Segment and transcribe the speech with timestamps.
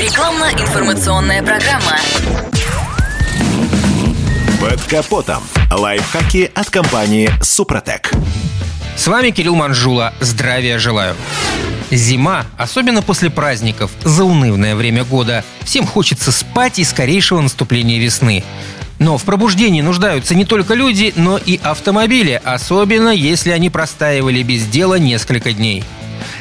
[0.00, 1.98] Рекламно-информационная программа.
[4.58, 5.42] Под капотом.
[5.70, 8.10] Лайфхаки от компании «Супротек».
[8.96, 10.14] С вами Кирилл Манжула.
[10.20, 11.16] Здравия желаю.
[11.90, 15.44] Зима, особенно после праздников, заунывное время года.
[15.64, 18.42] Всем хочется спать и скорейшего наступления весны.
[18.98, 24.66] Но в пробуждении нуждаются не только люди, но и автомобили, особенно если они простаивали без
[24.66, 25.84] дела несколько дней.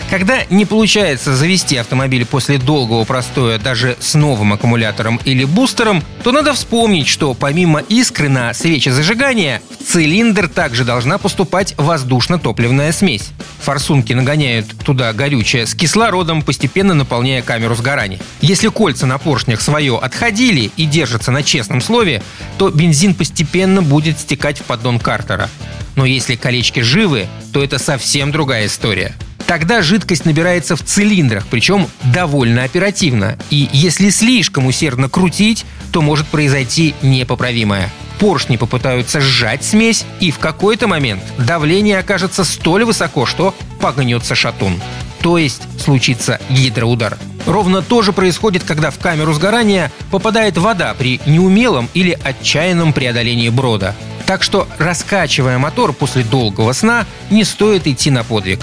[0.09, 6.31] Когда не получается завести автомобиль после долгого простоя даже с новым аккумулятором или бустером, то
[6.31, 13.29] надо вспомнить, что помимо искры на свече зажигания, в цилиндр также должна поступать воздушно-топливная смесь.
[13.61, 18.19] Форсунки нагоняют туда горючее с кислородом, постепенно наполняя камеру сгорания.
[18.41, 22.23] Если кольца на поршнях свое отходили и держатся на честном слове,
[22.57, 25.49] то бензин постепенно будет стекать в поддон картера.
[25.95, 29.15] Но если колечки живы, то это совсем другая история.
[29.49, 33.35] Тогда жидкость набирается в цилиндрах, причем довольно оперативно.
[33.49, 37.89] И если слишком усердно крутить, то может произойти непоправимое.
[38.19, 44.79] Поршни попытаются сжать смесь, и в какой-то момент давление окажется столь высоко, что погнется шатун.
[45.23, 47.17] То есть случится гидроудар.
[47.47, 53.49] Ровно то же происходит, когда в камеру сгорания попадает вода при неумелом или отчаянном преодолении
[53.49, 53.95] брода.
[54.27, 58.59] Так что, раскачивая мотор после долгого сна, не стоит идти на подвиг.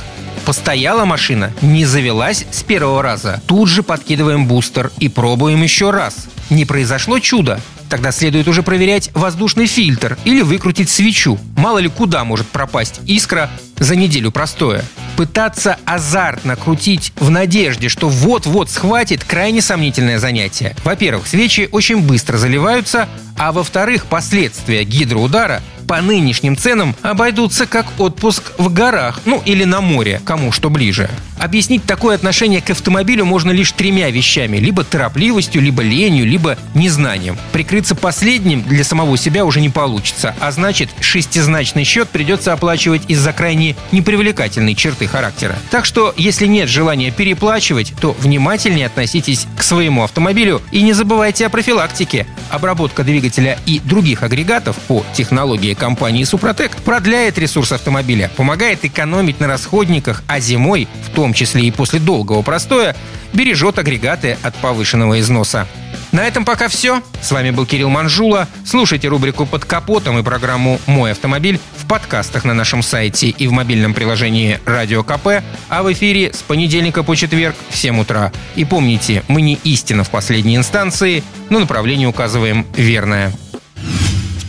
[0.46, 3.42] Постояла машина, не завелась с первого раза.
[3.46, 6.28] Тут же подкидываем бустер и пробуем еще раз.
[6.50, 7.60] Не произошло чудо.
[7.88, 11.36] Тогда следует уже проверять воздушный фильтр или выкрутить свечу.
[11.56, 14.84] Мало ли куда может пропасть искра за неделю простоя.
[15.16, 20.76] Пытаться азартно крутить в надежде, что вот-вот схватит, крайне сомнительное занятие.
[20.84, 28.52] Во-первых, свечи очень быстро заливаются, а во-вторых, последствия гидроудара по нынешним ценам обойдутся как отпуск
[28.58, 31.08] в горах, ну или на море, кому что ближе.
[31.38, 34.56] Объяснить такое отношение к автомобилю можно лишь тремя вещами.
[34.56, 37.36] Либо торопливостью, либо ленью, либо незнанием.
[37.52, 43.32] Прикрыться последним для самого себя уже не получится, а значит шестизначный счет придется оплачивать из-за
[43.32, 45.56] крайне непривлекательной черты характера.
[45.70, 51.46] Так что, если нет желания переплачивать, то внимательнее относитесь к своему автомобилю и не забывайте
[51.46, 52.26] о профилактике.
[52.48, 59.46] Обработка двигателя и других агрегатов по технологии компании «Супротек» продляет ресурс автомобиля, помогает экономить на
[59.46, 62.96] расходниках, а зимой, в том числе и после долгого простоя,
[63.32, 65.66] бережет агрегаты от повышенного износа.
[66.12, 67.02] На этом пока все.
[67.20, 68.48] С вами был Кирилл Манжула.
[68.64, 73.52] Слушайте рубрику «Под капотом» и программу «Мой автомобиль» в подкастах на нашем сайте и в
[73.52, 78.32] мобильном приложении «Радио КП», а в эфире с понедельника по четверг в 7 утра.
[78.54, 83.32] И помните, мы не истина в последней инстанции, но направление указываем верное.